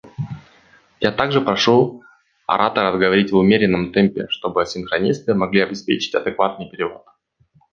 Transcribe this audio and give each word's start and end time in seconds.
Я 0.99 1.11
также 1.11 1.41
прошу 1.41 2.01
ораторов 2.47 2.97
говорить 2.99 3.31
в 3.31 3.35
умеренном 3.37 3.93
темпе, 3.93 4.25
чтобы 4.29 4.65
синхронисты 4.65 5.35
могли 5.35 5.61
обеспечить 5.61 6.15
адекватный 6.15 6.67
перевод. 6.71 7.05